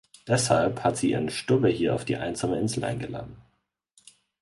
Deshalb 0.27 0.83
hat 0.83 0.97
sie 0.97 1.11
ihren 1.11 1.29
Stubbe 1.29 1.69
hier 1.69 1.93
auf 1.93 2.05
die 2.05 2.17
einsame 2.17 2.59
Insel 2.59 2.83
eingeladen. 2.85 3.37